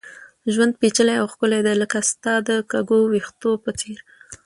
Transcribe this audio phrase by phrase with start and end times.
[0.53, 3.97] ژوند پېچلی او ښکلی دی، لکه ستا د کږو ويښتو په څېر